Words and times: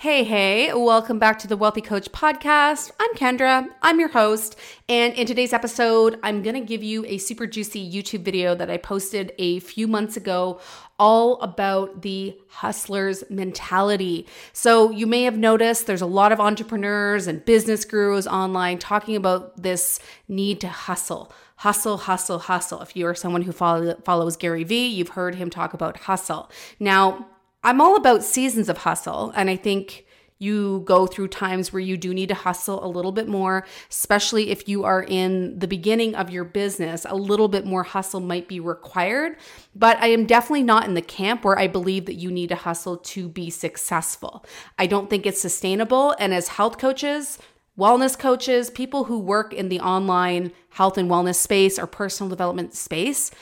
Hey, 0.00 0.22
hey, 0.22 0.72
welcome 0.72 1.18
back 1.18 1.40
to 1.40 1.48
the 1.48 1.56
Wealthy 1.56 1.80
Coach 1.80 2.12
podcast. 2.12 2.92
I'm 3.00 3.12
Kendra, 3.16 3.66
I'm 3.82 3.98
your 3.98 4.10
host, 4.10 4.56
and 4.88 5.12
in 5.14 5.26
today's 5.26 5.52
episode, 5.52 6.20
I'm 6.22 6.40
gonna 6.40 6.60
give 6.60 6.84
you 6.84 7.04
a 7.06 7.18
super 7.18 7.48
juicy 7.48 7.92
YouTube 7.92 8.22
video 8.22 8.54
that 8.54 8.70
I 8.70 8.76
posted 8.76 9.32
a 9.38 9.58
few 9.58 9.88
months 9.88 10.16
ago 10.16 10.60
all 11.00 11.40
about 11.40 12.02
the 12.02 12.38
hustler's 12.46 13.24
mentality. 13.28 14.28
So, 14.52 14.92
you 14.92 15.08
may 15.08 15.24
have 15.24 15.36
noticed 15.36 15.88
there's 15.88 16.00
a 16.00 16.06
lot 16.06 16.30
of 16.30 16.38
entrepreneurs 16.38 17.26
and 17.26 17.44
business 17.44 17.84
gurus 17.84 18.28
online 18.28 18.78
talking 18.78 19.16
about 19.16 19.60
this 19.60 19.98
need 20.28 20.60
to 20.60 20.68
hustle. 20.68 21.32
Hustle, 21.56 21.96
hustle, 21.96 22.38
hustle. 22.38 22.82
If 22.82 22.94
you 22.94 23.04
are 23.08 23.16
someone 23.16 23.42
who 23.42 23.50
follow, 23.50 23.96
follows 24.04 24.36
Gary 24.36 24.62
Vee, 24.62 24.86
you've 24.86 25.08
heard 25.08 25.34
him 25.34 25.50
talk 25.50 25.74
about 25.74 25.96
hustle. 25.96 26.52
Now, 26.78 27.26
I'm 27.62 27.80
all 27.80 27.96
about 27.96 28.24
seasons 28.24 28.68
of 28.68 28.78
hustle. 28.78 29.32
And 29.34 29.50
I 29.50 29.56
think 29.56 30.06
you 30.38 30.82
go 30.84 31.06
through 31.06 31.28
times 31.28 31.72
where 31.72 31.80
you 31.80 31.96
do 31.96 32.14
need 32.14 32.28
to 32.28 32.34
hustle 32.34 32.84
a 32.84 32.86
little 32.86 33.10
bit 33.10 33.26
more, 33.26 33.66
especially 33.90 34.50
if 34.50 34.68
you 34.68 34.84
are 34.84 35.02
in 35.02 35.58
the 35.58 35.66
beginning 35.66 36.14
of 36.14 36.30
your 36.30 36.44
business. 36.44 37.04
A 37.08 37.16
little 37.16 37.48
bit 37.48 37.66
more 37.66 37.82
hustle 37.82 38.20
might 38.20 38.46
be 38.46 38.60
required, 38.60 39.36
but 39.74 39.96
I 39.98 40.08
am 40.08 40.26
definitely 40.26 40.62
not 40.62 40.86
in 40.86 40.94
the 40.94 41.02
camp 41.02 41.44
where 41.44 41.58
I 41.58 41.66
believe 41.66 42.06
that 42.06 42.14
you 42.14 42.30
need 42.30 42.50
to 42.50 42.54
hustle 42.56 42.98
to 42.98 43.28
be 43.28 43.50
successful. 43.50 44.44
I 44.78 44.86
don't 44.86 45.10
think 45.10 45.26
it's 45.26 45.40
sustainable. 45.40 46.14
And 46.20 46.32
as 46.32 46.48
health 46.48 46.78
coaches, 46.78 47.38
wellness 47.76 48.16
coaches, 48.16 48.70
people 48.70 49.04
who 49.04 49.18
work 49.18 49.52
in 49.52 49.68
the 49.68 49.80
online 49.80 50.52
health 50.70 50.98
and 50.98 51.10
wellness 51.10 51.36
space 51.36 51.80
or 51.80 51.88
personal 51.88 52.30
development 52.30 52.74
space, 52.74 53.32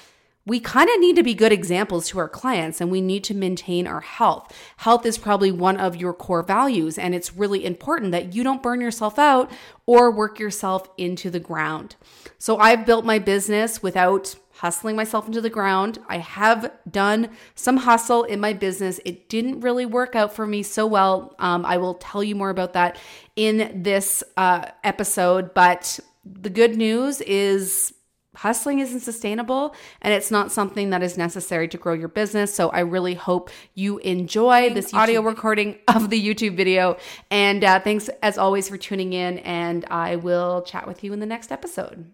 we 0.47 0.61
kind 0.61 0.89
of 0.89 1.01
need 1.01 1.17
to 1.17 1.25
be 1.25 1.35
good 1.35 1.53
examples 1.53 2.09
to 2.09 2.19
our 2.21 2.29
clients 2.29 2.81
and 2.81 2.91
we 2.91 3.01
need 3.01 3.25
to 3.25 3.35
maintain 3.35 3.87
our 3.87 4.01
health. 4.01 4.57
Health 4.79 5.05
is 5.05 5.19
probably 5.19 5.51
one 5.51 5.77
of 5.77 5.97
your 5.97 6.15
core 6.15 6.45
values, 6.45 6.97
and 6.97 7.15
it's 7.15 7.35
really 7.35 7.65
important 7.65 8.13
that 8.13 8.33
you 8.33 8.45
don't 8.45 8.63
burn 8.63 8.81
yourself 8.81 9.19
out 9.19 9.51
or 9.85 10.11
work 10.11 10.39
yourself 10.39 10.89
into 10.97 11.31
the 11.31 11.41
ground. 11.41 11.97
So, 12.39 12.59
I've 12.59 12.87
built 12.87 13.05
my 13.05 13.19
business 13.19 13.83
without 13.83 14.37
hustling 14.59 14.97
myself 14.97 15.27
into 15.27 15.41
the 15.41 15.51
ground. 15.51 15.99
I 16.09 16.19
have 16.19 16.73
done 16.91 17.31
some 17.55 17.79
hustle 17.79 18.25
in 18.25 18.41
my 18.41 18.53
business. 18.53 19.01
It 19.05 19.29
didn't 19.29 19.61
really 19.61 19.85
work 19.85 20.15
out 20.15 20.33
for 20.33 20.47
me 20.47 20.63
so 20.63 20.87
well. 20.87 21.35
Um, 21.39 21.67
I 21.67 21.77
will 21.77 21.95
tell 21.95 22.25
you 22.25 22.35
more 22.35 22.51
about 22.51 22.73
that 22.73 22.99
in 23.35 23.83
this 23.83 24.25
uh, 24.37 24.67
episode, 24.83 25.53
but 25.53 26.01
the 26.25 26.51
good 26.51 26.77
news 26.77 27.21
is 27.21 27.93
hustling 28.37 28.81
isn't 28.81 29.01
sustainable 29.01 29.75
and 30.03 30.13
it's 30.13 30.31
not 30.31 30.53
something 30.53 30.91
that 30.91 31.03
is 31.03 31.17
necessary 31.17 31.67
to 31.69 31.79
grow 31.79 31.95
your 31.95 32.09
business. 32.09 32.55
So 32.55 32.69
I 32.69 32.81
really 32.81 33.15
hope 33.15 33.51
you 33.75 33.99
enjoy 33.99 34.75
this 34.75 34.93
audio 34.93 35.23
recording 35.23 35.79
of 35.89 36.11
the 36.11 36.23
YouTube 36.23 36.57
video. 36.57 36.99
And 37.31 37.65
uh, 37.65 37.81
thanks 37.81 38.09
as 38.23 38.39
always 38.39 38.69
for 38.69 38.77
tuning 38.77 39.13
in. 39.13 39.39
And 39.39 39.85
I 39.91 40.17
will 40.17 40.63
chat 40.63 40.87
with 40.87 41.03
you 41.03 41.13
in 41.13 41.21
the 41.21 41.27
next 41.27 41.51
episode. 41.51 42.13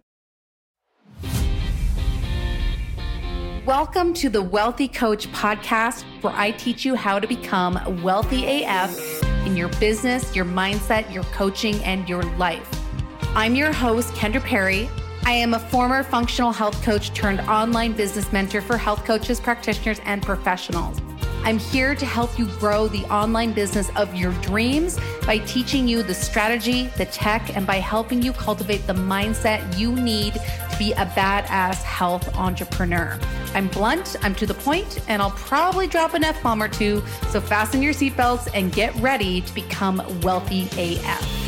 Welcome 3.67 4.12
to 4.14 4.29
the 4.29 4.42
Wealthy 4.42 4.89
Coach 4.89 5.31
podcast, 5.31 6.03
where 6.20 6.33
I 6.34 6.51
teach 6.51 6.84
you 6.84 6.97
how 6.97 7.20
to 7.20 7.29
become 7.29 8.03
wealthy 8.03 8.64
AF 8.64 9.23
in 9.47 9.57
your 9.57 9.69
business, 9.79 10.34
your 10.34 10.45
mindset, 10.45 11.12
your 11.12 11.23
coaching, 11.25 11.77
and 11.84 12.09
your 12.09 12.25
life. 12.39 12.69
I'm 13.36 13.55
your 13.55 13.73
host, 13.73 14.12
Kendra 14.14 14.42
Perry. 14.42 14.89
I 15.25 15.33
am 15.33 15.55
a 15.55 15.59
former 15.59 16.03
functional 16.03 16.51
health 16.51 16.83
coach 16.83 17.15
turned 17.15 17.41
online 17.42 17.92
business 17.92 18.33
mentor 18.33 18.61
for 18.61 18.77
health 18.77 19.05
coaches, 19.05 19.39
practitioners, 19.39 20.01
and 20.05 20.20
professionals. 20.20 21.01
I'm 21.45 21.59
here 21.59 21.95
to 21.95 22.06
help 22.06 22.39
you 22.39 22.47
grow 22.59 22.89
the 22.89 23.05
online 23.05 23.53
business 23.53 23.91
of 23.97 24.14
your 24.14 24.33
dreams 24.42 24.98
by 25.25 25.39
teaching 25.39 25.87
you 25.87 26.03
the 26.03 26.14
strategy, 26.14 26.87
the 26.97 27.06
tech, 27.06 27.56
and 27.56 27.67
by 27.67 27.77
helping 27.77 28.20
you 28.20 28.33
cultivate 28.33 28.87
the 28.87 28.92
mindset 28.92 29.79
you 29.79 29.92
need 29.92 30.34
to 30.34 30.77
be 30.79 30.92
a 30.92 31.06
badass 31.06 31.83
health 31.83 32.36
entrepreneur. 32.36 33.19
I'm 33.55 33.69
blunt, 33.69 34.17
I'm 34.23 34.35
to 34.36 34.46
the 34.46 34.55
point, 34.55 35.01
and 35.08 35.23
I'll 35.23 35.30
probably 35.33 35.86
drop 35.86 36.14
an 36.14 36.25
F 36.25 36.42
bomb 36.42 36.63
or 36.63 36.69
two. 36.69 37.02
So 37.30 37.41
fasten 37.41 37.83
your 37.83 37.92
seatbelts 37.92 38.48
and 38.55 38.73
get 38.73 38.95
ready 38.96 39.41
to 39.41 39.55
become 39.55 40.02
wealthy 40.23 40.69
AF. 40.77 41.42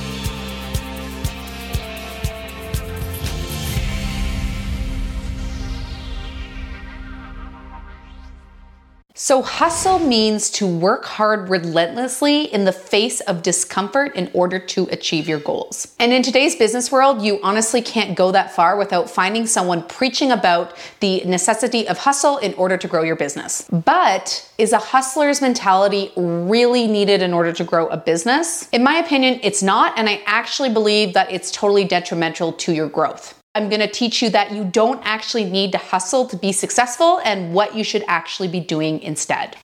So, 9.24 9.40
hustle 9.40 10.00
means 10.00 10.50
to 10.50 10.66
work 10.66 11.06
hard 11.06 11.48
relentlessly 11.48 12.42
in 12.52 12.66
the 12.66 12.72
face 12.72 13.20
of 13.20 13.42
discomfort 13.42 14.14
in 14.14 14.30
order 14.34 14.58
to 14.58 14.86
achieve 14.92 15.26
your 15.26 15.38
goals. 15.38 15.94
And 15.98 16.12
in 16.12 16.22
today's 16.22 16.56
business 16.56 16.92
world, 16.92 17.22
you 17.22 17.40
honestly 17.42 17.80
can't 17.80 18.18
go 18.18 18.32
that 18.32 18.54
far 18.54 18.76
without 18.76 19.08
finding 19.08 19.46
someone 19.46 19.82
preaching 19.84 20.30
about 20.30 20.76
the 21.00 21.22
necessity 21.24 21.88
of 21.88 21.96
hustle 21.96 22.36
in 22.36 22.52
order 22.52 22.76
to 22.76 22.86
grow 22.86 23.02
your 23.02 23.16
business. 23.16 23.66
But 23.72 24.46
is 24.58 24.74
a 24.74 24.78
hustler's 24.78 25.40
mentality 25.40 26.12
really 26.16 26.86
needed 26.86 27.22
in 27.22 27.32
order 27.32 27.54
to 27.54 27.64
grow 27.64 27.86
a 27.86 27.96
business? 27.96 28.68
In 28.72 28.84
my 28.84 28.96
opinion, 28.96 29.40
it's 29.42 29.62
not. 29.62 29.98
And 29.98 30.06
I 30.06 30.22
actually 30.26 30.68
believe 30.68 31.14
that 31.14 31.32
it's 31.32 31.50
totally 31.50 31.84
detrimental 31.86 32.52
to 32.52 32.74
your 32.74 32.90
growth. 32.90 33.40
I'm 33.56 33.68
going 33.68 33.80
to 33.80 33.86
teach 33.86 34.20
you 34.20 34.30
that 34.30 34.50
you 34.50 34.64
don't 34.64 35.00
actually 35.04 35.44
need 35.44 35.70
to 35.72 35.78
hustle 35.78 36.26
to 36.26 36.36
be 36.36 36.50
successful 36.50 37.20
and 37.24 37.54
what 37.54 37.76
you 37.76 37.84
should 37.84 38.02
actually 38.08 38.48
be 38.48 38.58
doing 38.58 39.00
instead. 39.00 39.56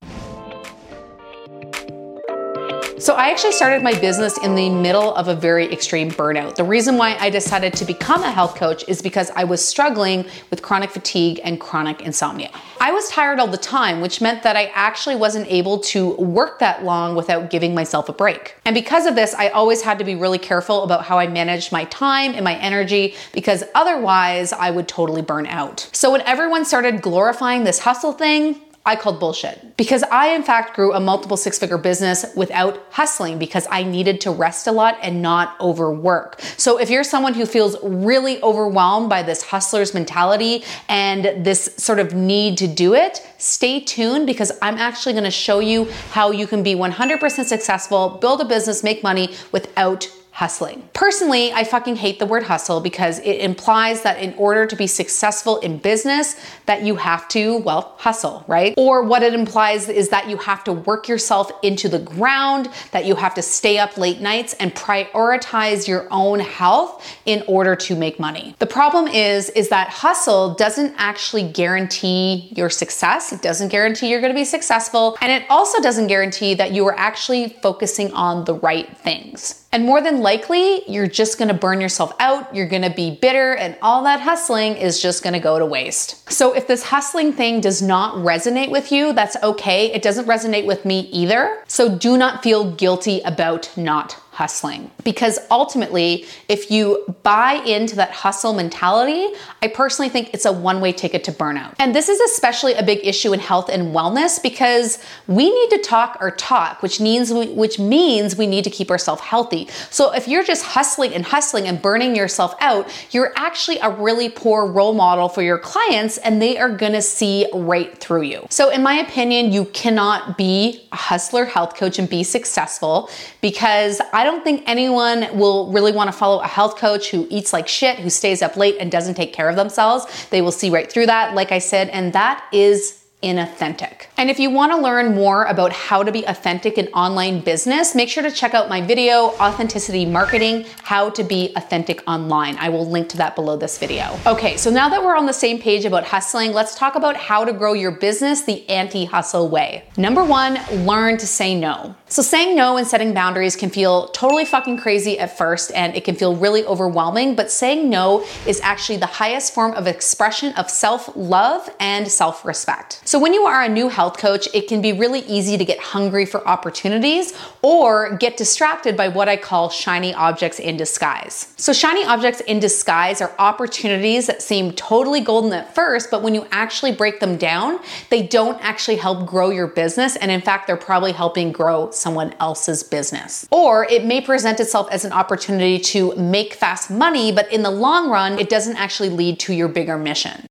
So, 3.00 3.14
I 3.14 3.30
actually 3.30 3.52
started 3.52 3.82
my 3.82 3.98
business 3.98 4.36
in 4.36 4.54
the 4.54 4.68
middle 4.68 5.14
of 5.14 5.28
a 5.28 5.34
very 5.34 5.72
extreme 5.72 6.10
burnout. 6.10 6.56
The 6.56 6.64
reason 6.64 6.98
why 6.98 7.16
I 7.18 7.30
decided 7.30 7.72
to 7.76 7.86
become 7.86 8.22
a 8.22 8.30
health 8.30 8.56
coach 8.56 8.84
is 8.88 9.00
because 9.00 9.30
I 9.34 9.44
was 9.44 9.66
struggling 9.66 10.26
with 10.50 10.60
chronic 10.60 10.90
fatigue 10.90 11.40
and 11.42 11.58
chronic 11.58 12.02
insomnia. 12.02 12.50
I 12.78 12.92
was 12.92 13.08
tired 13.08 13.40
all 13.40 13.48
the 13.48 13.56
time, 13.56 14.02
which 14.02 14.20
meant 14.20 14.42
that 14.42 14.54
I 14.54 14.66
actually 14.74 15.16
wasn't 15.16 15.50
able 15.50 15.78
to 15.78 16.10
work 16.16 16.58
that 16.58 16.84
long 16.84 17.16
without 17.16 17.48
giving 17.48 17.74
myself 17.74 18.10
a 18.10 18.12
break. 18.12 18.56
And 18.66 18.74
because 18.74 19.06
of 19.06 19.14
this, 19.14 19.32
I 19.32 19.48
always 19.48 19.80
had 19.80 19.98
to 20.00 20.04
be 20.04 20.14
really 20.14 20.38
careful 20.38 20.82
about 20.82 21.06
how 21.06 21.18
I 21.18 21.26
managed 21.26 21.72
my 21.72 21.86
time 21.86 22.34
and 22.34 22.44
my 22.44 22.56
energy 22.56 23.14
because 23.32 23.64
otherwise 23.74 24.52
I 24.52 24.70
would 24.70 24.88
totally 24.88 25.22
burn 25.22 25.46
out. 25.46 25.88
So, 25.92 26.12
when 26.12 26.20
everyone 26.22 26.66
started 26.66 27.00
glorifying 27.00 27.64
this 27.64 27.78
hustle 27.78 28.12
thing, 28.12 28.60
I 28.90 28.96
called 28.96 29.20
bullshit 29.20 29.76
because 29.76 30.02
I, 30.02 30.34
in 30.34 30.42
fact, 30.42 30.74
grew 30.74 30.92
a 30.92 30.98
multiple 30.98 31.36
six 31.36 31.60
figure 31.60 31.78
business 31.78 32.26
without 32.34 32.82
hustling 32.90 33.38
because 33.38 33.68
I 33.70 33.84
needed 33.84 34.20
to 34.22 34.32
rest 34.32 34.66
a 34.66 34.72
lot 34.72 34.98
and 35.00 35.22
not 35.22 35.54
overwork. 35.60 36.40
So, 36.56 36.76
if 36.76 36.90
you're 36.90 37.04
someone 37.04 37.34
who 37.34 37.46
feels 37.46 37.76
really 37.84 38.42
overwhelmed 38.42 39.08
by 39.08 39.22
this 39.22 39.42
hustler's 39.42 39.94
mentality 39.94 40.64
and 40.88 41.46
this 41.46 41.72
sort 41.76 42.00
of 42.00 42.14
need 42.14 42.58
to 42.58 42.66
do 42.66 42.94
it, 42.94 43.24
stay 43.38 43.78
tuned 43.78 44.26
because 44.26 44.50
I'm 44.60 44.76
actually 44.76 45.12
gonna 45.12 45.30
show 45.30 45.60
you 45.60 45.84
how 46.10 46.32
you 46.32 46.48
can 46.48 46.64
be 46.64 46.74
100% 46.74 47.44
successful, 47.44 48.18
build 48.20 48.40
a 48.40 48.44
business, 48.44 48.82
make 48.82 49.04
money 49.04 49.36
without 49.52 50.08
hustling. 50.40 50.88
Personally, 50.94 51.52
I 51.52 51.64
fucking 51.64 51.96
hate 51.96 52.18
the 52.18 52.24
word 52.24 52.44
hustle 52.44 52.80
because 52.80 53.18
it 53.18 53.42
implies 53.42 54.00
that 54.04 54.22
in 54.22 54.32
order 54.38 54.64
to 54.64 54.74
be 54.74 54.86
successful 54.86 55.58
in 55.58 55.76
business 55.76 56.34
that 56.64 56.82
you 56.82 56.96
have 56.96 57.28
to, 57.28 57.58
well, 57.58 57.94
hustle, 57.98 58.42
right? 58.48 58.72
Or 58.78 59.02
what 59.02 59.22
it 59.22 59.34
implies 59.34 59.90
is 59.90 60.08
that 60.08 60.30
you 60.30 60.38
have 60.38 60.64
to 60.64 60.72
work 60.72 61.08
yourself 61.08 61.52
into 61.62 61.90
the 61.90 61.98
ground, 61.98 62.70
that 62.92 63.04
you 63.04 63.16
have 63.16 63.34
to 63.34 63.42
stay 63.42 63.76
up 63.76 63.98
late 63.98 64.22
nights 64.22 64.54
and 64.54 64.74
prioritize 64.74 65.86
your 65.86 66.08
own 66.10 66.40
health 66.40 67.06
in 67.26 67.44
order 67.46 67.76
to 67.76 67.94
make 67.94 68.18
money. 68.18 68.54
The 68.60 68.66
problem 68.66 69.08
is 69.08 69.50
is 69.50 69.68
that 69.68 69.88
hustle 69.88 70.54
doesn't 70.54 70.94
actually 70.96 71.52
guarantee 71.52 72.50
your 72.56 72.70
success. 72.70 73.30
It 73.34 73.42
doesn't 73.42 73.68
guarantee 73.68 74.08
you're 74.08 74.22
going 74.22 74.32
to 74.32 74.40
be 74.40 74.46
successful, 74.46 75.18
and 75.20 75.30
it 75.30 75.44
also 75.50 75.82
doesn't 75.82 76.06
guarantee 76.06 76.54
that 76.54 76.72
you 76.72 76.86
are 76.86 76.98
actually 76.98 77.50
focusing 77.62 78.10
on 78.14 78.46
the 78.46 78.54
right 78.54 78.96
things. 78.96 79.59
And 79.72 79.84
more 79.84 80.02
than 80.02 80.20
likely, 80.20 80.82
you're 80.90 81.06
just 81.06 81.38
gonna 81.38 81.54
burn 81.54 81.80
yourself 81.80 82.12
out, 82.18 82.52
you're 82.54 82.68
gonna 82.68 82.92
be 82.92 83.12
bitter, 83.12 83.54
and 83.54 83.76
all 83.80 84.02
that 84.02 84.20
hustling 84.20 84.76
is 84.76 85.00
just 85.00 85.22
gonna 85.22 85.38
go 85.38 85.60
to 85.60 85.66
waste. 85.66 86.28
So, 86.30 86.52
if 86.52 86.66
this 86.66 86.82
hustling 86.82 87.32
thing 87.32 87.60
does 87.60 87.80
not 87.80 88.16
resonate 88.16 88.70
with 88.70 88.90
you, 88.90 89.12
that's 89.12 89.36
okay. 89.42 89.92
It 89.92 90.02
doesn't 90.02 90.26
resonate 90.26 90.66
with 90.66 90.84
me 90.84 91.08
either. 91.12 91.62
So, 91.68 91.88
do 91.88 92.16
not 92.16 92.42
feel 92.42 92.72
guilty 92.72 93.20
about 93.20 93.70
not 93.76 94.16
hustling. 94.40 94.90
Because 95.04 95.38
ultimately, 95.50 96.24
if 96.48 96.70
you 96.70 97.14
buy 97.22 97.62
into 97.66 97.94
that 97.96 98.10
hustle 98.10 98.54
mentality, 98.54 99.28
I 99.60 99.68
personally 99.68 100.08
think 100.08 100.30
it's 100.32 100.46
a 100.46 100.52
one 100.52 100.80
way 100.80 100.92
ticket 100.92 101.24
to 101.24 101.32
burnout. 101.32 101.74
And 101.78 101.94
this 101.94 102.08
is 102.08 102.18
especially 102.32 102.72
a 102.72 102.82
big 102.82 103.00
issue 103.06 103.34
in 103.34 103.38
health 103.38 103.68
and 103.68 103.94
wellness 103.94 104.42
because 104.42 104.98
we 105.26 105.44
need 105.50 105.70
to 105.76 105.78
talk 105.82 106.16
our 106.20 106.30
talk, 106.30 106.80
which 106.82 107.02
means 107.02 107.30
we, 107.30 107.48
which 107.48 107.78
means 107.78 108.34
we 108.34 108.46
need 108.46 108.64
to 108.64 108.70
keep 108.70 108.90
ourselves 108.90 109.20
healthy. 109.20 109.68
So 109.90 110.14
if 110.14 110.26
you're 110.26 110.42
just 110.52 110.64
hustling 110.64 111.12
and 111.12 111.22
hustling 111.22 111.66
and 111.66 111.82
burning 111.82 112.16
yourself 112.16 112.54
out, 112.60 112.88
you're 113.10 113.34
actually 113.36 113.78
a 113.80 113.90
really 113.90 114.30
poor 114.30 114.64
role 114.64 114.94
model 114.94 115.28
for 115.28 115.42
your 115.42 115.58
clients 115.58 116.16
and 116.16 116.40
they 116.40 116.56
are 116.56 116.70
going 116.70 116.94
to 116.94 117.02
see 117.02 117.46
right 117.52 117.94
through 117.98 118.22
you. 118.22 118.46
So 118.48 118.70
in 118.70 118.82
my 118.82 118.94
opinion, 118.94 119.52
you 119.52 119.66
cannot 119.66 120.38
be 120.38 120.88
a 120.92 120.96
hustler 120.96 121.44
health 121.44 121.76
coach 121.76 121.98
and 121.98 122.08
be 122.08 122.22
successful 122.22 123.10
because 123.42 124.00
I 124.14 124.24
don't 124.24 124.29
think 124.38 124.62
anyone 124.66 125.26
will 125.36 125.72
really 125.72 125.90
want 125.90 126.08
to 126.08 126.16
follow 126.16 126.40
a 126.40 126.46
health 126.46 126.76
coach 126.76 127.10
who 127.10 127.26
eats 127.28 127.52
like 127.52 127.66
shit, 127.66 127.98
who 127.98 128.08
stays 128.08 128.40
up 128.40 128.56
late 128.56 128.76
and 128.78 128.92
doesn't 128.92 129.14
take 129.14 129.32
care 129.32 129.48
of 129.48 129.56
themselves. 129.56 130.06
They 130.30 130.42
will 130.42 130.52
see 130.52 130.70
right 130.70 130.90
through 130.90 131.06
that, 131.06 131.34
like 131.34 131.50
I 131.50 131.58
said, 131.58 131.88
and 131.88 132.12
that 132.12 132.46
is 132.52 132.99
inauthentic. 133.22 134.06
And 134.16 134.30
if 134.30 134.38
you 134.38 134.50
want 134.50 134.72
to 134.72 134.78
learn 134.78 135.14
more 135.14 135.44
about 135.44 135.72
how 135.72 136.02
to 136.02 136.10
be 136.10 136.24
authentic 136.24 136.78
in 136.78 136.88
online 136.88 137.40
business, 137.40 137.94
make 137.94 138.08
sure 138.08 138.22
to 138.22 138.30
check 138.30 138.54
out 138.54 138.68
my 138.68 138.80
video, 138.80 139.30
Authenticity 139.38 140.06
Marketing, 140.06 140.64
How 140.82 141.10
to 141.10 141.22
Be 141.22 141.52
Authentic 141.56 142.02
Online. 142.06 142.56
I 142.58 142.68
will 142.68 142.88
link 142.88 143.08
to 143.10 143.16
that 143.18 143.34
below 143.34 143.56
this 143.56 143.78
video. 143.78 144.18
Okay, 144.26 144.56
so 144.56 144.70
now 144.70 144.88
that 144.88 145.02
we're 145.02 145.16
on 145.16 145.26
the 145.26 145.32
same 145.32 145.58
page 145.58 145.84
about 145.84 146.04
hustling, 146.04 146.52
let's 146.52 146.74
talk 146.74 146.94
about 146.94 147.16
how 147.16 147.44
to 147.44 147.52
grow 147.52 147.72
your 147.74 147.90
business 147.90 148.42
the 148.42 148.68
anti-hustle 148.68 149.48
way. 149.48 149.84
Number 149.96 150.24
one, 150.24 150.58
learn 150.86 151.18
to 151.18 151.26
say 151.26 151.54
no. 151.54 151.94
So 152.08 152.22
saying 152.22 152.56
no 152.56 152.76
and 152.76 152.86
setting 152.86 153.14
boundaries 153.14 153.54
can 153.54 153.70
feel 153.70 154.08
totally 154.08 154.44
fucking 154.44 154.78
crazy 154.78 155.18
at 155.18 155.36
first 155.36 155.70
and 155.72 155.94
it 155.94 156.04
can 156.04 156.14
feel 156.14 156.34
really 156.34 156.64
overwhelming, 156.64 157.36
but 157.36 157.50
saying 157.50 157.88
no 157.88 158.24
is 158.46 158.60
actually 158.62 158.98
the 158.98 159.06
highest 159.06 159.54
form 159.54 159.72
of 159.74 159.86
expression 159.86 160.52
of 160.54 160.70
self-love 160.70 161.70
and 161.78 162.08
self-respect. 162.08 163.00
So 163.10 163.18
when 163.18 163.34
you 163.34 163.42
are 163.42 163.60
a 163.60 163.68
new 163.68 163.88
health 163.88 164.18
coach, 164.18 164.46
it 164.54 164.68
can 164.68 164.80
be 164.80 164.92
really 164.92 165.22
easy 165.22 165.58
to 165.58 165.64
get 165.64 165.80
hungry 165.80 166.24
for 166.24 166.46
opportunities 166.46 167.32
or 167.60 168.16
get 168.18 168.36
distracted 168.36 168.96
by 168.96 169.08
what 169.08 169.28
I 169.28 169.36
call 169.36 169.68
shiny 169.68 170.14
objects 170.14 170.60
in 170.60 170.76
disguise. 170.76 171.52
So 171.56 171.72
shiny 171.72 172.04
objects 172.04 172.40
in 172.42 172.60
disguise 172.60 173.20
are 173.20 173.34
opportunities 173.40 174.28
that 174.28 174.42
seem 174.42 174.70
totally 174.74 175.22
golden 175.22 175.52
at 175.54 175.74
first, 175.74 176.08
but 176.12 176.22
when 176.22 176.36
you 176.36 176.46
actually 176.52 176.92
break 176.92 177.18
them 177.18 177.36
down, 177.36 177.80
they 178.10 178.24
don't 178.24 178.62
actually 178.62 178.98
help 178.98 179.26
grow 179.26 179.50
your 179.50 179.66
business. 179.66 180.14
And 180.14 180.30
in 180.30 180.40
fact, 180.40 180.68
they're 180.68 180.76
probably 180.76 181.10
helping 181.10 181.50
grow 181.50 181.90
someone 181.90 182.32
else's 182.38 182.84
business. 182.84 183.44
Or 183.50 183.86
it 183.86 184.04
may 184.04 184.20
present 184.20 184.60
itself 184.60 184.86
as 184.92 185.04
an 185.04 185.10
opportunity 185.10 185.80
to 185.80 186.14
make 186.14 186.54
fast 186.54 186.92
money, 186.92 187.32
but 187.32 187.50
in 187.50 187.64
the 187.64 187.72
long 187.72 188.08
run, 188.08 188.38
it 188.38 188.48
doesn't 188.48 188.76
actually 188.76 189.08
lead 189.08 189.40
to 189.40 189.52
your 189.52 189.66
bigger 189.66 189.98
mission. 189.98 190.46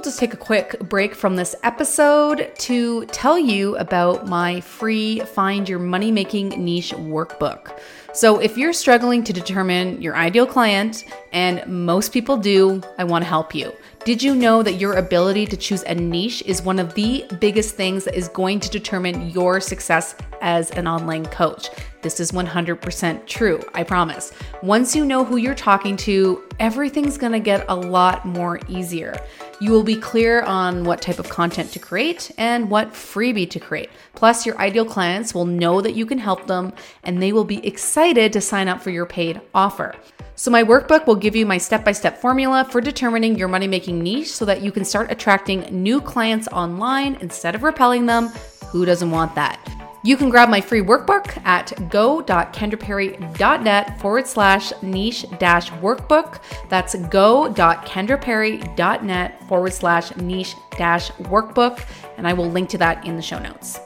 We'll 0.00 0.06
just 0.06 0.18
take 0.18 0.32
a 0.32 0.38
quick 0.38 0.78
break 0.88 1.14
from 1.14 1.36
this 1.36 1.54
episode 1.62 2.52
to 2.60 3.04
tell 3.04 3.38
you 3.38 3.76
about 3.76 4.26
my 4.26 4.62
free 4.62 5.20
Find 5.20 5.68
Your 5.68 5.78
Money 5.78 6.10
Making 6.10 6.48
Niche 6.64 6.92
workbook. 6.92 7.78
So, 8.14 8.38
if 8.38 8.56
you're 8.56 8.72
struggling 8.72 9.22
to 9.24 9.34
determine 9.34 10.00
your 10.00 10.16
ideal 10.16 10.46
client, 10.46 11.04
and 11.34 11.62
most 11.66 12.14
people 12.14 12.38
do, 12.38 12.80
I 12.96 13.04
want 13.04 13.24
to 13.24 13.28
help 13.28 13.54
you. 13.54 13.74
Did 14.06 14.22
you 14.22 14.34
know 14.34 14.62
that 14.62 14.80
your 14.80 14.94
ability 14.94 15.44
to 15.44 15.56
choose 15.58 15.82
a 15.82 15.94
niche 15.94 16.42
is 16.46 16.62
one 16.62 16.78
of 16.78 16.94
the 16.94 17.26
biggest 17.38 17.74
things 17.74 18.04
that 18.04 18.14
is 18.14 18.28
going 18.28 18.58
to 18.60 18.70
determine 18.70 19.28
your 19.28 19.60
success 19.60 20.14
as 20.40 20.70
an 20.70 20.88
online 20.88 21.26
coach? 21.26 21.68
This 22.00 22.18
is 22.18 22.32
100% 22.32 23.26
true, 23.26 23.60
I 23.74 23.84
promise. 23.84 24.32
Once 24.62 24.96
you 24.96 25.04
know 25.04 25.22
who 25.22 25.36
you're 25.36 25.54
talking 25.54 25.98
to, 25.98 26.42
everything's 26.58 27.18
gonna 27.18 27.38
get 27.38 27.66
a 27.68 27.76
lot 27.76 28.24
more 28.24 28.58
easier. 28.66 29.14
You 29.62 29.72
will 29.72 29.82
be 29.82 29.96
clear 29.96 30.40
on 30.40 30.84
what 30.84 31.02
type 31.02 31.18
of 31.18 31.28
content 31.28 31.70
to 31.72 31.78
create 31.78 32.30
and 32.38 32.70
what 32.70 32.94
freebie 32.94 33.50
to 33.50 33.60
create. 33.60 33.90
Plus, 34.14 34.46
your 34.46 34.56
ideal 34.58 34.86
clients 34.86 35.34
will 35.34 35.44
know 35.44 35.82
that 35.82 35.94
you 35.94 36.06
can 36.06 36.16
help 36.16 36.46
them 36.46 36.72
and 37.02 37.22
they 37.22 37.30
will 37.30 37.44
be 37.44 37.64
excited 37.66 38.32
to 38.32 38.40
sign 38.40 38.68
up 38.68 38.80
for 38.80 38.88
your 38.88 39.04
paid 39.04 39.38
offer. 39.54 39.94
So, 40.34 40.50
my 40.50 40.64
workbook 40.64 41.06
will 41.06 41.14
give 41.14 41.36
you 41.36 41.44
my 41.44 41.58
step 41.58 41.84
by 41.84 41.92
step 41.92 42.22
formula 42.22 42.66
for 42.70 42.80
determining 42.80 43.36
your 43.36 43.48
money 43.48 43.68
making 43.68 44.02
niche 44.02 44.32
so 44.32 44.46
that 44.46 44.62
you 44.62 44.72
can 44.72 44.86
start 44.86 45.12
attracting 45.12 45.66
new 45.70 46.00
clients 46.00 46.48
online 46.48 47.16
instead 47.16 47.54
of 47.54 47.62
repelling 47.62 48.06
them. 48.06 48.28
Who 48.68 48.86
doesn't 48.86 49.10
want 49.10 49.34
that? 49.34 49.79
You 50.02 50.16
can 50.16 50.30
grab 50.30 50.48
my 50.48 50.62
free 50.62 50.80
workbook 50.80 51.36
at 51.44 51.74
go.kendraperry.net 51.90 54.00
forward 54.00 54.26
slash 54.26 54.72
niche 54.80 55.26
dash 55.38 55.70
workbook. 55.72 56.40
That's 56.70 56.94
go.kendraperry.net 56.94 59.48
forward 59.48 59.74
slash 59.74 60.16
niche 60.16 60.54
dash 60.78 61.10
workbook. 61.10 61.86
And 62.16 62.26
I 62.26 62.32
will 62.32 62.50
link 62.50 62.70
to 62.70 62.78
that 62.78 63.04
in 63.04 63.16
the 63.16 63.22
show 63.22 63.38
notes. 63.38 63.78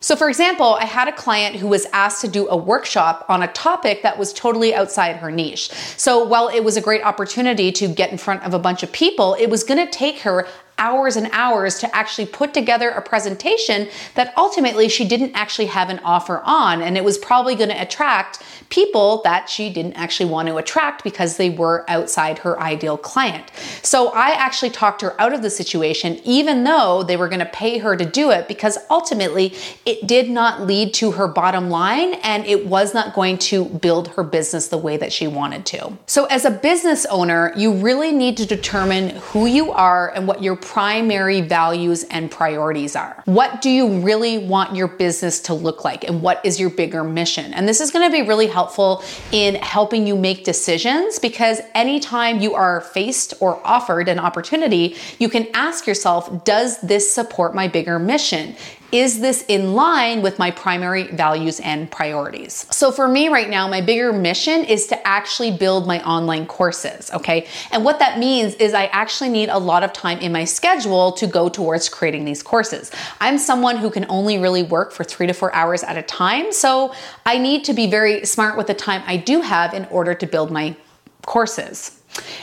So, 0.00 0.16
for 0.16 0.28
example, 0.28 0.74
I 0.74 0.86
had 0.86 1.06
a 1.06 1.12
client 1.12 1.54
who 1.56 1.68
was 1.68 1.86
asked 1.92 2.22
to 2.22 2.28
do 2.28 2.48
a 2.48 2.56
workshop 2.56 3.24
on 3.28 3.44
a 3.44 3.52
topic 3.52 4.02
that 4.02 4.18
was 4.18 4.32
totally 4.32 4.74
outside 4.74 5.14
her 5.16 5.30
niche. 5.30 5.70
So, 5.96 6.24
while 6.24 6.48
it 6.48 6.64
was 6.64 6.76
a 6.76 6.80
great 6.80 7.04
opportunity 7.04 7.70
to 7.72 7.86
get 7.86 8.10
in 8.10 8.18
front 8.18 8.42
of 8.42 8.52
a 8.52 8.58
bunch 8.58 8.82
of 8.82 8.90
people, 8.90 9.36
it 9.38 9.48
was 9.48 9.62
gonna 9.62 9.88
take 9.88 10.18
her 10.20 10.48
hours 10.78 11.16
and 11.16 11.28
hours 11.32 11.78
to 11.78 11.96
actually 11.96 12.26
put 12.26 12.52
together 12.52 12.90
a 12.90 13.00
presentation 13.02 13.88
that 14.14 14.32
ultimately 14.36 14.88
she 14.88 15.06
didn't 15.06 15.32
actually 15.34 15.66
have 15.66 15.88
an 15.88 16.00
offer 16.00 16.42
on. 16.44 16.82
And 16.82 16.96
it 16.96 17.04
was 17.04 17.18
probably 17.18 17.54
going 17.54 17.70
to 17.70 17.80
attract 17.80 18.42
people 18.68 19.20
that 19.22 19.48
she 19.48 19.70
didn't 19.70 19.92
actually 19.94 20.28
want 20.28 20.48
to 20.48 20.56
attract 20.56 21.04
because 21.04 21.36
they 21.36 21.50
were 21.50 21.84
outside 21.88 22.38
her 22.38 22.58
ideal 22.58 22.96
client. 22.96 23.50
So 23.82 24.08
I 24.08 24.30
actually 24.30 24.70
talked 24.70 25.02
her 25.02 25.20
out 25.20 25.32
of 25.32 25.42
the 25.42 25.50
situation, 25.50 26.18
even 26.24 26.64
though 26.64 27.02
they 27.02 27.16
were 27.16 27.28
going 27.28 27.40
to 27.40 27.46
pay 27.46 27.78
her 27.78 27.96
to 27.96 28.04
do 28.04 28.30
it, 28.30 28.48
because 28.48 28.78
ultimately 28.90 29.54
it 29.84 30.06
did 30.06 30.30
not 30.30 30.62
lead 30.62 30.94
to 30.94 31.12
her 31.12 31.28
bottom 31.28 31.68
line 31.70 32.14
and 32.22 32.46
it 32.46 32.66
was 32.66 32.94
not 32.94 33.14
going 33.14 33.38
to 33.38 33.66
build 33.66 34.08
her 34.08 34.22
business 34.22 34.68
the 34.68 34.78
way 34.78 34.96
that 34.96 35.12
she 35.12 35.26
wanted 35.26 35.66
to. 35.66 35.96
So 36.06 36.24
as 36.26 36.44
a 36.44 36.50
business 36.50 37.04
owner, 37.06 37.52
you 37.56 37.72
really 37.72 38.10
need 38.10 38.36
to 38.38 38.46
determine 38.46 39.10
who 39.16 39.46
you 39.46 39.70
are 39.70 40.10
and 40.14 40.26
what 40.26 40.42
your 40.42 40.56
primary 40.62 41.40
values 41.40 42.04
and 42.04 42.30
priorities 42.30 42.96
are. 42.96 43.22
What 43.26 43.60
do 43.60 43.68
you 43.68 43.98
really 44.00 44.38
want 44.38 44.74
your 44.74 44.88
business 44.88 45.40
to 45.40 45.54
look 45.54 45.84
like? 45.84 46.04
And 46.04 46.22
what 46.22 46.40
is 46.44 46.58
your 46.58 46.70
bigger 46.70 47.04
mission? 47.04 47.52
And 47.52 47.68
this 47.68 47.80
is 47.80 47.90
going 47.90 48.08
to 48.08 48.12
be 48.12 48.26
really 48.26 48.46
helpful 48.46 49.04
in 49.32 49.56
helping 49.56 50.06
you 50.06 50.16
make 50.16 50.44
decisions 50.44 51.18
because 51.18 51.60
anytime 51.74 52.40
you 52.40 52.54
are 52.54 52.80
faced 52.80 53.34
or 53.40 53.60
offered 53.66 54.08
an 54.08 54.18
opportunity, 54.18 54.96
you 55.18 55.28
can 55.28 55.48
ask 55.52 55.86
yourself, 55.86 56.44
does 56.44 56.80
this 56.80 57.12
support 57.12 57.54
my 57.54 57.68
bigger 57.68 57.98
mission? 57.98 58.54
Is 58.92 59.20
this 59.20 59.42
in 59.48 59.72
line 59.72 60.20
with 60.20 60.38
my 60.38 60.50
primary 60.50 61.04
values 61.04 61.60
and 61.60 61.90
priorities? 61.90 62.66
So 62.70 62.92
for 62.92 63.08
me 63.08 63.28
right 63.28 63.48
now, 63.48 63.66
my 63.66 63.80
bigger 63.80 64.12
mission 64.12 64.64
is 64.64 64.86
to 64.88 65.08
actually 65.08 65.50
build 65.50 65.86
my 65.86 66.04
online 66.04 66.44
courses, 66.44 67.10
okay? 67.12 67.46
And 67.70 67.86
what 67.86 67.98
that 68.00 68.18
means 68.18 68.54
is 68.56 68.74
I 68.74 68.86
actually 68.86 69.30
need 69.30 69.48
a 69.48 69.58
lot 69.58 69.82
of 69.82 69.94
time 69.94 70.18
in 70.18 70.30
my 70.30 70.44
schedule 70.44 71.12
to 71.12 71.26
go 71.26 71.48
towards 71.48 71.88
creating 71.88 72.26
these 72.26 72.42
courses. 72.42 72.90
I'm 73.18 73.38
someone 73.38 73.78
who 73.78 73.90
can 73.90 74.04
only 74.10 74.36
really 74.36 74.62
work 74.62 74.92
for 74.92 75.04
three 75.04 75.26
to 75.26 75.32
four 75.32 75.54
hours 75.54 75.82
at 75.82 75.96
a 75.96 76.02
time, 76.02 76.52
so 76.52 76.94
I 77.24 77.38
need 77.38 77.64
to 77.64 77.72
be 77.72 77.86
very 77.86 78.26
smart 78.26 78.58
with 78.58 78.66
the 78.66 78.74
time 78.74 79.02
I 79.06 79.16
do 79.16 79.40
have 79.40 79.72
in 79.72 79.86
order 79.86 80.14
to 80.14 80.26
build 80.26 80.50
my 80.50 80.76
courses. 81.24 82.01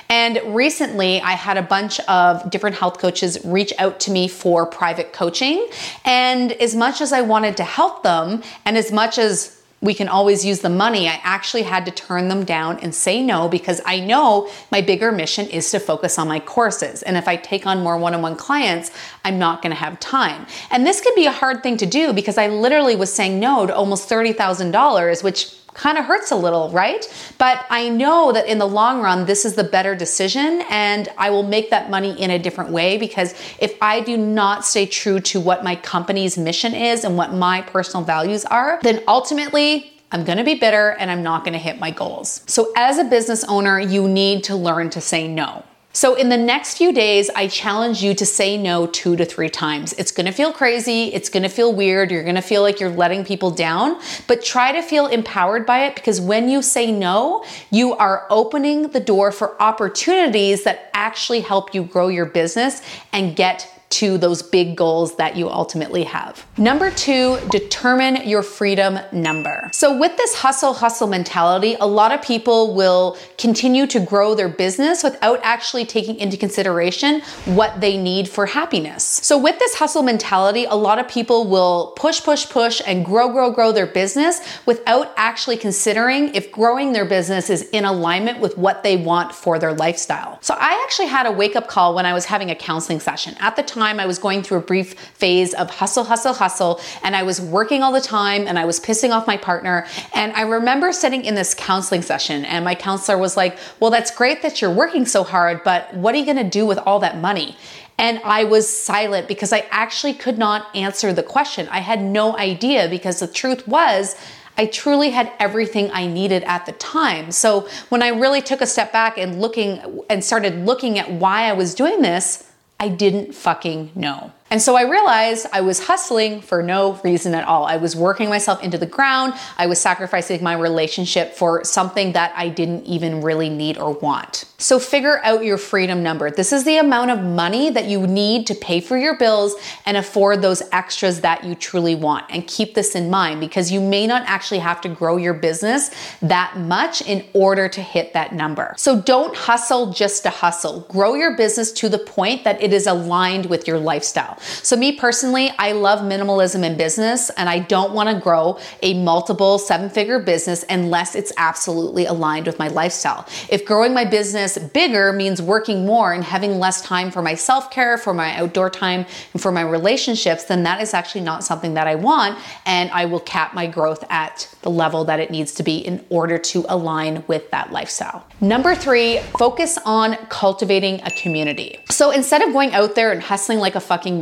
And 0.10 0.42
recently, 0.46 1.22
I 1.22 1.32
had 1.32 1.58
a 1.58 1.62
bunch 1.62 2.00
of 2.02 2.50
different 2.50 2.76
health 2.76 2.98
coaches 2.98 3.40
reach 3.44 3.72
out 3.78 4.00
to 4.02 4.12
me 4.12 4.28
for 4.28 4.66
private 4.66 5.14
coaching. 5.14 5.68
And 6.04 6.52
as 6.54 6.76
much 6.76 7.02
as 7.02 7.14
I 7.14 7.22
wanted 7.22 7.58
to 7.58 7.64
help 7.64 8.04
them, 8.04 8.42
and 8.66 8.78
as 8.78 8.92
much 8.92 9.18
as 9.18 9.60
we 9.82 9.94
can 9.94 10.10
always 10.10 10.44
use 10.44 10.60
the 10.60 10.70
money, 10.70 11.08
I 11.08 11.22
actually 11.24 11.64
had 11.64 11.86
to 11.86 11.92
turn 11.92 12.28
them 12.28 12.44
down 12.44 12.80
and 12.80 12.94
say 12.94 13.24
no 13.24 13.48
because 13.48 13.80
I 13.86 14.02
know 14.02 14.50
my 14.72 14.82
bigger 14.82 15.12
mission 15.12 15.48
is 15.48 15.72
to 15.72 15.80
focus 15.80 16.20
on 16.20 16.28
my 16.28 16.42
courses. 16.42 17.02
And 17.04 17.16
if 17.16 17.28
I 17.28 17.38
take 17.38 17.66
on 17.66 17.82
more 17.82 17.98
one 17.98 18.14
on 18.14 18.22
one 18.22 18.36
clients, 18.36 18.92
I'm 19.24 19.40
not 19.40 19.62
gonna 19.62 19.76
have 19.76 19.98
time. 20.00 20.48
And 20.70 20.86
this 20.86 21.00
could 21.00 21.16
be 21.16 21.28
a 21.28 21.32
hard 21.32 21.64
thing 21.64 21.78
to 21.78 21.86
do 21.86 22.12
because 22.12 22.38
I 22.38 22.48
literally 22.48 22.98
was 22.98 23.14
saying 23.14 23.40
no 23.40 23.66
to 23.66 23.74
almost 23.74 24.10
$30,000, 24.10 25.24
which 25.24 25.56
kind 25.74 25.98
of 25.98 26.06
hurts 26.06 26.32
a 26.32 26.36
little, 26.36 26.70
right? 26.70 27.06
But 27.38 27.66
I 27.70 27.90
know 27.90 28.32
that 28.32 28.48
in 28.48 28.58
the 28.58 28.68
long 28.68 29.02
run, 29.02 29.26
this 29.26 29.46
is 29.46 29.56
the 29.56 29.64
better 29.64 29.96
decision, 29.96 30.64
and 30.70 31.10
I 31.18 31.30
will 31.30 31.44
make 31.44 31.70
that 31.70 31.90
money 31.90 32.20
in 32.20 32.32
a 32.32 32.40
different 32.40 32.72
way 32.72 32.98
because 32.98 33.34
if 33.60 33.76
I 33.82 34.02
do 34.02 34.18
not 34.18 34.66
stay 34.66 34.86
true 34.86 35.20
to 35.22 35.40
what 35.40 35.64
my 35.64 35.76
company's 35.76 36.38
mission 36.38 36.74
is 36.74 37.04
and 37.04 37.18
what 37.18 37.34
my 37.34 37.62
personal 37.62 38.04
values 38.04 38.46
are, 38.46 38.80
then 38.84 39.04
ultimately, 39.08 39.94
I'm 40.12 40.24
gonna 40.24 40.44
be 40.44 40.56
bitter 40.56 40.92
and 41.00 41.12
I'm 41.12 41.22
not 41.22 41.46
gonna 41.46 41.60
hit 41.60 41.80
my 41.80 41.92
goals. 41.92 42.42
So, 42.48 42.72
as 42.76 42.98
a 42.98 43.04
business 43.04 43.44
owner, 43.44 43.80
you 43.80 44.08
need 44.08 44.44
to 44.46 44.56
learn 44.56 44.90
to 44.92 45.02
say 45.02 45.28
no. 45.28 45.64
So, 45.92 46.14
in 46.14 46.30
the 46.30 46.38
next 46.38 46.78
few 46.78 46.94
days, 46.94 47.32
I 47.36 47.48
challenge 47.48 48.04
you 48.04 48.14
to 48.14 48.26
say 48.26 48.58
no 48.58 48.86
two 48.86 49.16
to 49.16 49.26
three 49.26 49.50
times. 49.50 49.94
It's 49.94 50.12
gonna 50.12 50.32
feel 50.32 50.54
crazy, 50.54 51.06
it's 51.06 51.30
gonna 51.30 51.50
feel 51.50 51.74
weird, 51.74 52.12
you're 52.12 52.24
gonna 52.24 52.44
feel 52.44 52.62
like 52.62 52.80
you're 52.80 52.92
letting 52.92 53.26
people 53.26 53.50
down, 53.50 54.00
but 54.28 54.44
try 54.44 54.72
to 54.72 54.84
feel 54.84 55.08
empowered 55.08 55.66
by 55.66 55.86
it 55.86 55.96
because 55.96 56.22
when 56.22 56.48
you 56.48 56.62
say 56.62 56.92
no, 56.92 57.44
you 57.72 57.96
are 57.96 58.28
opening 58.30 58.90
the 58.90 59.00
door 59.00 59.32
for 59.32 59.60
opportunities 59.60 60.64
that 60.64 60.92
actually 60.94 61.42
help 61.42 61.74
you 61.74 61.82
grow 61.84 62.08
your 62.08 62.28
business 62.28 62.84
and 63.12 63.36
get 63.36 63.79
to 63.90 64.20
those 64.20 64.44
big 64.44 64.76
goals 64.76 65.16
that 65.16 65.36
you 65.36 65.50
ultimately 65.50 66.04
have. 66.04 66.46
Number 66.58 66.92
two, 66.92 67.40
determine 67.50 68.28
your 68.28 68.44
freedom 68.44 69.00
number. 69.12 69.70
So, 69.74 69.98
with 69.98 70.16
this 70.16 70.36
hustle 70.36 70.74
hustle 70.74 71.08
mentality, 71.08 71.76
a 71.80 71.88
lot 71.88 72.12
of 72.12 72.22
people 72.22 72.76
will 72.76 73.18
continue 73.38 73.88
to 73.88 74.00
grow 74.00 74.36
their 74.36 74.48
business 74.48 75.04
without 75.04 75.40
actually 75.42 75.86
taking 75.86 76.18
into 76.18 76.38
consideration 76.38 77.22
what 77.46 77.82
they 77.82 77.98
need 77.98 78.30
for 78.30 78.46
happiness. 78.46 79.04
So, 79.04 79.38
with 79.40 79.58
this 79.58 79.76
hustle 79.76 80.04
mentality, 80.04 80.66
a 80.66 80.76
lot 80.76 81.00
of 81.00 81.08
people 81.08 81.50
will 81.50 81.94
push, 81.96 82.22
push, 82.22 82.48
push 82.48 82.82
and 82.86 83.04
grow, 83.04 83.32
grow, 83.32 83.50
grow 83.52 83.72
their 83.72 83.88
business 83.88 84.40
without 84.68 85.12
actually 85.18 85.58
considering 85.58 86.36
if 86.36 86.52
growing 86.52 86.94
their 86.94 87.06
business 87.06 87.50
is 87.50 87.64
in 87.70 87.86
alignment 87.86 88.40
with 88.40 88.56
what 88.58 88.84
they 88.84 88.98
want 88.98 89.34
for 89.34 89.58
their 89.58 89.74
lifestyle. 89.74 90.38
So, 90.42 90.54
I 90.56 90.80
actually 90.86 91.08
had 91.08 91.26
a 91.26 91.32
wake 91.32 91.56
up 91.56 91.68
call 91.68 91.96
when 91.96 92.06
I 92.06 92.14
was 92.14 92.26
having 92.26 92.52
a 92.52 92.56
counseling 92.56 93.00
session. 93.00 93.36
At 93.40 93.56
the 93.56 93.64
time, 93.64 93.79
time 93.80 94.00
I 94.00 94.06
was 94.06 94.20
going 94.20 94.44
through 94.44 94.58
a 94.58 94.62
brief 94.62 94.94
phase 94.94 95.54
of 95.54 95.70
hustle, 95.70 96.04
hustle, 96.04 96.34
hustle, 96.34 96.82
and 97.04 97.16
I 97.16 97.24
was 97.24 97.40
working 97.40 97.82
all 97.82 97.94
the 97.94 98.02
time 98.02 98.48
and 98.48 98.60
I 98.60 98.66
was 98.66 98.80
pissing 98.80 99.12
off 99.12 99.26
my 99.26 99.38
partner. 99.38 99.88
And 100.14 100.34
I 100.34 100.42
remember 100.42 100.92
sitting 100.92 101.24
in 101.24 101.36
this 101.36 101.54
counseling 101.54 102.02
session, 102.02 102.44
and 102.46 102.66
my 102.66 102.76
counselor 102.76 103.18
was 103.18 103.38
like, 103.38 103.58
Well, 103.80 103.92
that's 103.92 104.12
great 104.12 104.42
that 104.42 104.62
you're 104.62 104.74
working 104.84 105.06
so 105.06 105.24
hard, 105.24 105.64
but 105.64 105.94
what 105.94 106.14
are 106.14 106.18
you 106.18 106.26
gonna 106.26 106.50
do 106.50 106.66
with 106.66 106.78
all 106.80 107.00
that 107.00 107.18
money? 107.18 107.56
And 107.98 108.22
I 108.24 108.46
was 108.46 108.66
silent 108.70 109.28
because 109.28 109.52
I 109.52 109.66
actually 109.72 110.14
could 110.14 110.38
not 110.38 110.74
answer 110.76 111.12
the 111.12 111.24
question. 111.24 111.68
I 111.70 111.80
had 111.80 112.02
no 112.02 112.38
idea 112.38 112.88
because 112.90 113.20
the 113.20 113.28
truth 113.28 113.68
was, 113.68 114.16
I 114.58 114.66
truly 114.66 115.12
had 115.12 115.32
everything 115.40 115.90
I 115.92 116.06
needed 116.06 116.44
at 116.44 116.66
the 116.66 116.74
time. 116.74 117.32
So 117.32 117.68
when 117.90 118.04
I 118.04 118.10
really 118.10 118.42
took 118.42 118.62
a 118.62 118.66
step 118.66 118.92
back 118.92 119.18
and 119.18 119.40
looking 119.40 120.02
and 120.10 120.24
started 120.24 120.66
looking 120.66 121.00
at 121.00 121.10
why 121.12 121.44
I 121.44 121.54
was 121.54 121.74
doing 121.74 122.02
this, 122.02 122.49
I 122.80 122.88
didn't 122.88 123.36
fucking 123.36 123.92
know. 123.96 124.32
And 124.52 124.62
so 124.62 124.76
I 124.76 124.84
realized 124.84 125.46
I 125.54 125.62
was 125.62 125.86
hustling 125.86 126.42
for 126.42 126.64
no 126.64 126.94
reason 127.04 127.36
at 127.36 127.46
all. 127.46 127.66
I 127.66 127.78
was 127.78 127.96
working 127.96 128.30
myself 128.30 128.64
into 128.64 128.78
the 128.78 128.88
ground. 128.88 129.34
I 129.58 129.68
was 129.68 129.80
sacrificing 129.80 130.42
my 130.44 130.54
relationship 130.54 131.36
for 131.36 131.64
something 131.64 132.14
that 132.14 132.34
I 132.36 132.50
didn't 132.50 132.86
even 132.86 133.22
really 133.22 133.50
need 133.50 133.78
or 133.78 133.94
want. 133.94 134.46
So 134.58 134.78
figure 134.78 135.20
out 135.24 135.46
your 135.46 135.58
freedom 135.58 136.04
number. 136.04 136.30
This 136.32 136.52
is 136.52 136.66
the 136.66 136.78
amount 136.78 137.12
of 137.12 137.24
money 137.24 137.70
that 137.70 137.86
you 137.86 138.06
need 138.06 138.48
to 138.48 138.56
pay 138.56 138.82
for 138.82 138.98
your 138.98 139.18
bills 139.18 139.56
and 139.86 139.96
afford 139.96 140.42
those 140.42 140.62
extras 140.72 141.22
that 141.22 141.46
you 141.46 141.56
truly 141.56 141.96
want. 141.96 142.26
And 142.30 142.46
keep 142.46 142.74
this 142.74 142.96
in 142.96 143.10
mind 143.10 143.40
because 143.40 143.72
you 143.72 143.80
may 143.80 144.06
not 144.06 144.24
actually 144.26 144.60
have 144.60 144.82
to 144.82 144.90
grow 144.90 145.16
your 145.16 145.34
business 145.34 145.92
that 146.22 146.58
much 146.58 147.02
in 147.02 147.26
order 147.34 147.70
to 147.70 147.82
hit 147.82 148.14
that 148.14 148.34
number. 148.34 148.74
So 148.78 149.00
don't 149.02 149.36
hustle 149.36 149.94
just 149.94 150.24
to 150.24 150.30
hustle. 150.30 150.82
Grow 150.90 151.14
your 151.14 151.38
business 151.38 151.72
to 151.74 151.88
the 151.88 152.00
point 152.00 152.44
that 152.44 152.62
it 152.62 152.74
is 152.74 152.88
aligned 152.88 153.46
with 153.46 153.68
your 153.68 153.80
lifestyle. 153.80 154.39
So, 154.42 154.76
me 154.76 154.94
personally, 154.94 155.52
I 155.58 155.72
love 155.74 156.00
minimalism 156.00 156.64
in 156.64 156.78
business 156.78 157.30
and 157.32 157.50
I 157.50 157.60
don't 157.60 157.94
want 157.94 158.10
to 158.10 158.20
grow 158.20 158.60
a 158.82 158.94
multiple 158.94 159.60
seven 159.60 159.90
figure 159.90 160.20
business 160.20 160.66
unless 160.70 161.16
it's 161.16 161.32
absolutely 161.38 162.06
aligned 162.06 162.46
with 162.46 162.60
my 162.60 162.68
lifestyle. 162.68 163.26
If 163.50 163.66
growing 163.66 163.94
my 163.94 164.06
business 164.06 164.58
bigger 164.58 165.14
means 165.14 165.42
working 165.42 165.86
more 165.86 166.14
and 166.14 166.24
having 166.24 166.60
less 166.60 166.82
time 166.82 167.12
for 167.12 167.22
my 167.22 167.36
self 167.36 167.72
care, 167.72 167.98
for 167.98 168.14
my 168.14 168.36
outdoor 168.36 168.70
time, 168.70 169.06
and 169.34 169.42
for 169.42 169.52
my 169.52 169.62
relationships, 169.62 170.46
then 170.46 170.64
that 170.64 170.82
is 170.82 170.94
actually 170.94 171.22
not 171.22 171.44
something 171.44 171.74
that 171.74 171.88
I 171.88 171.96
want. 171.96 172.38
And 172.66 172.90
I 172.92 173.06
will 173.06 173.20
cap 173.20 173.54
my 173.54 173.68
growth 173.68 174.04
at 174.10 174.54
the 174.62 174.70
level 174.70 175.06
that 175.06 175.20
it 175.20 175.32
needs 175.32 175.54
to 175.56 175.64
be 175.64 175.78
in 175.78 176.06
order 176.10 176.38
to 176.38 176.66
align 176.70 177.24
with 177.28 177.50
that 177.52 177.72
lifestyle. 177.72 178.26
Number 178.42 178.76
three, 178.76 179.20
focus 179.38 179.78
on 179.86 180.16
cultivating 180.28 181.02
a 181.04 181.12
community. 181.12 181.80
So 181.90 182.12
instead 182.12 182.42
of 182.42 182.54
going 182.54 182.74
out 182.74 182.96
there 182.96 183.12
and 183.12 183.22
hustling 183.22 183.60
like 183.60 183.76
a 183.76 183.80
fucking 183.80 184.20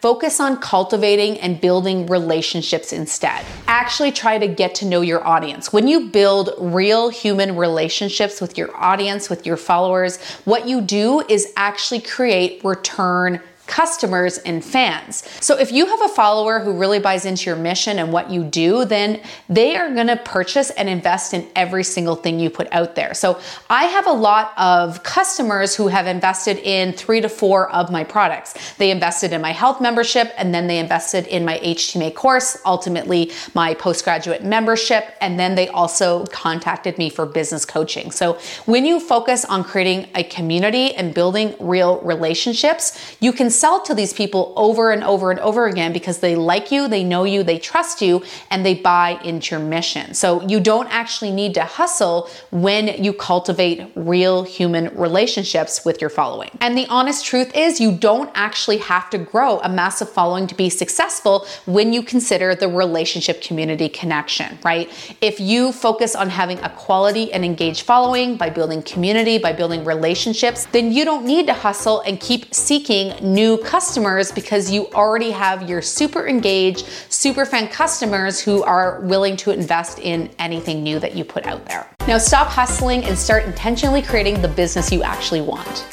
focus 0.00 0.40
on 0.40 0.58
cultivating 0.58 1.38
and 1.40 1.60
building 1.60 2.06
relationships 2.06 2.92
instead. 2.92 3.44
Actually 3.66 4.12
try 4.12 4.38
to 4.38 4.48
get 4.48 4.74
to 4.76 4.84
know 4.84 5.00
your 5.00 5.26
audience. 5.26 5.72
When 5.72 5.88
you 5.88 6.08
build 6.08 6.50
real 6.58 7.08
human 7.08 7.56
relationships 7.56 8.40
with 8.40 8.56
your 8.58 8.74
audience, 8.76 9.30
with 9.30 9.46
your 9.46 9.56
followers, 9.56 10.20
what 10.44 10.68
you 10.68 10.80
do 10.80 11.20
is 11.28 11.52
actually 11.56 12.00
create 12.00 12.62
return 12.64 13.40
customers 13.70 14.38
and 14.38 14.64
fans. 14.64 15.22
So 15.40 15.56
if 15.56 15.70
you 15.70 15.86
have 15.86 16.02
a 16.02 16.08
follower 16.08 16.58
who 16.58 16.76
really 16.76 16.98
buys 16.98 17.24
into 17.24 17.46
your 17.46 17.54
mission 17.54 18.00
and 18.00 18.12
what 18.12 18.28
you 18.28 18.42
do, 18.42 18.84
then 18.84 19.20
they 19.48 19.76
are 19.76 19.94
going 19.94 20.08
to 20.08 20.16
purchase 20.16 20.70
and 20.70 20.88
invest 20.88 21.34
in 21.34 21.48
every 21.54 21.84
single 21.84 22.16
thing 22.16 22.40
you 22.40 22.50
put 22.50 22.66
out 22.72 22.96
there. 22.96 23.14
So 23.14 23.40
I 23.70 23.84
have 23.84 24.08
a 24.08 24.12
lot 24.12 24.52
of 24.58 25.04
customers 25.04 25.76
who 25.76 25.86
have 25.86 26.08
invested 26.08 26.58
in 26.58 26.92
3 26.94 27.20
to 27.20 27.28
4 27.28 27.70
of 27.70 27.92
my 27.92 28.02
products. 28.02 28.74
They 28.74 28.90
invested 28.90 29.32
in 29.32 29.40
my 29.40 29.52
health 29.52 29.80
membership 29.80 30.32
and 30.36 30.52
then 30.52 30.66
they 30.66 30.78
invested 30.78 31.28
in 31.28 31.44
my 31.44 31.60
HTMA 31.60 32.12
course, 32.12 32.58
ultimately 32.66 33.30
my 33.54 33.74
postgraduate 33.74 34.42
membership, 34.42 35.14
and 35.20 35.38
then 35.38 35.54
they 35.54 35.68
also 35.68 36.26
contacted 36.26 36.98
me 36.98 37.08
for 37.08 37.24
business 37.24 37.64
coaching. 37.64 38.10
So 38.10 38.36
when 38.66 38.84
you 38.84 38.98
focus 38.98 39.44
on 39.44 39.62
creating 39.62 40.08
a 40.16 40.24
community 40.24 40.92
and 40.96 41.14
building 41.14 41.54
real 41.60 42.00
relationships, 42.00 43.16
you 43.20 43.32
can 43.32 43.48
sell 43.60 43.80
to 43.82 43.94
these 43.94 44.12
people 44.12 44.54
over 44.56 44.90
and 44.90 45.04
over 45.04 45.30
and 45.30 45.40
over 45.40 45.66
again 45.66 45.92
because 45.92 46.18
they 46.20 46.34
like 46.34 46.72
you, 46.72 46.88
they 46.88 47.04
know 47.04 47.24
you, 47.24 47.42
they 47.42 47.58
trust 47.58 48.00
you, 48.00 48.22
and 48.50 48.64
they 48.64 48.74
buy 48.74 49.20
into 49.22 49.54
your 49.54 49.64
mission. 49.76 50.14
So 50.14 50.42
you 50.52 50.60
don't 50.60 50.88
actually 50.90 51.30
need 51.30 51.52
to 51.54 51.64
hustle 51.64 52.30
when 52.50 53.04
you 53.04 53.12
cultivate 53.12 53.78
real 53.94 54.42
human 54.42 54.84
relationships 54.96 55.84
with 55.84 56.00
your 56.00 56.10
following. 56.10 56.50
And 56.60 56.76
the 56.76 56.86
honest 56.88 57.24
truth 57.24 57.50
is, 57.54 57.80
you 57.80 57.92
don't 57.92 58.30
actually 58.34 58.78
have 58.78 59.10
to 59.10 59.18
grow 59.18 59.60
a 59.60 59.68
massive 59.68 60.08
following 60.08 60.46
to 60.46 60.54
be 60.54 60.70
successful 60.70 61.46
when 61.66 61.92
you 61.92 62.02
consider 62.02 62.54
the 62.54 62.68
relationship 62.68 63.42
community 63.42 63.88
connection, 63.88 64.58
right? 64.64 64.86
If 65.20 65.38
you 65.38 65.72
focus 65.72 66.16
on 66.16 66.30
having 66.30 66.58
a 66.60 66.70
quality 66.70 67.32
and 67.32 67.44
engaged 67.44 67.82
following 67.82 68.36
by 68.36 68.48
building 68.50 68.82
community, 68.82 69.36
by 69.38 69.52
building 69.52 69.84
relationships, 69.84 70.66
then 70.76 70.92
you 70.92 71.04
don't 71.04 71.26
need 71.26 71.46
to 71.48 71.54
hustle 71.66 72.00
and 72.00 72.18
keep 72.28 72.54
seeking 72.54 73.06
new 73.20 73.39
new 73.40 73.56
customers 73.56 74.30
because 74.30 74.70
you 74.70 74.86
already 74.88 75.30
have 75.30 75.66
your 75.66 75.80
super 75.80 76.28
engaged, 76.28 76.84
super 77.08 77.46
fan 77.46 77.66
customers 77.68 78.38
who 78.38 78.62
are 78.64 79.00
willing 79.00 79.34
to 79.34 79.50
invest 79.50 79.98
in 79.98 80.28
anything 80.38 80.82
new 80.82 80.98
that 80.98 81.16
you 81.16 81.24
put 81.24 81.46
out 81.46 81.64
there. 81.64 81.86
Now 82.06 82.18
stop 82.18 82.48
hustling 82.48 83.02
and 83.04 83.16
start 83.16 83.44
intentionally 83.44 84.02
creating 84.02 84.42
the 84.42 84.48
business 84.48 84.92
you 84.92 85.02
actually 85.02 85.40
want. 85.40 85.86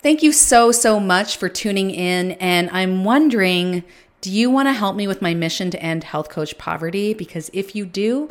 Thank 0.00 0.22
you 0.22 0.30
so, 0.30 0.70
so 0.70 1.00
much 1.00 1.36
for 1.36 1.48
tuning 1.48 1.90
in. 1.90 2.32
And 2.32 2.70
I'm 2.70 3.02
wondering 3.02 3.82
do 4.20 4.32
you 4.32 4.50
want 4.50 4.66
to 4.66 4.72
help 4.72 4.96
me 4.96 5.06
with 5.06 5.22
my 5.22 5.32
mission 5.32 5.70
to 5.70 5.80
end 5.80 6.02
health 6.02 6.28
coach 6.28 6.58
poverty? 6.58 7.14
Because 7.14 7.50
if 7.52 7.76
you 7.76 7.86
do, 7.86 8.28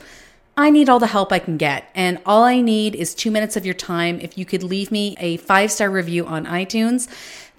I 0.59 0.71
need 0.71 0.89
all 0.89 0.97
the 0.97 1.05
help 1.05 1.31
I 1.31 1.37
can 1.37 1.57
get. 1.57 1.87
And 1.93 2.19
all 2.25 2.43
I 2.43 2.61
need 2.61 2.95
is 2.95 3.13
two 3.13 3.29
minutes 3.29 3.55
of 3.55 3.63
your 3.63 3.75
time. 3.75 4.19
If 4.19 4.39
you 4.39 4.45
could 4.45 4.63
leave 4.63 4.91
me 4.91 5.15
a 5.19 5.37
five 5.37 5.71
star 5.71 5.91
review 5.91 6.25
on 6.25 6.47
iTunes, 6.47 7.07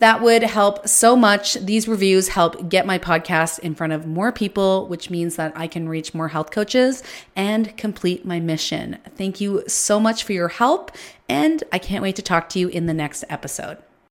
that 0.00 0.21
would 0.21 0.43
help 0.43 0.88
so 0.88 1.14
much. 1.14 1.55
These 1.55 1.87
reviews 1.87 2.28
help 2.28 2.69
get 2.69 2.87
my 2.87 2.99
podcast 2.99 3.61
in 3.61 3.76
front 3.76 3.93
of 3.93 4.07
more 4.07 4.33
people, 4.33 4.88
which 4.88 5.11
means 5.11 5.37
that 5.37 5.52
I 5.57 5.69
can 5.69 5.88
reach 5.88 6.12
more 6.12 6.28
health 6.28 6.50
coaches 6.50 7.05
and 7.37 7.76
complete 7.76 8.25
my 8.25 8.40
mission. 8.40 8.99
Thank 9.17 9.40
you 9.40 9.62
so 9.69 10.00
much 10.00 10.25
for 10.25 10.33
your 10.33 10.49
help. 10.49 10.90
And 11.28 11.62
I 11.73 11.78
can't 11.78 12.02
wait 12.02 12.17
to 12.17 12.23
talk 12.23 12.49
to 12.50 12.59
you 12.59 12.67
in 12.67 12.87
the 12.87 12.95
next 12.95 13.25
episode. 13.28 13.78